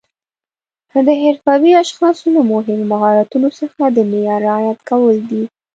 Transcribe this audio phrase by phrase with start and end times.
[1.07, 5.43] د حرفوي اشخاصو له مهمو مهارتونو څخه د معیار رعایت کول دي.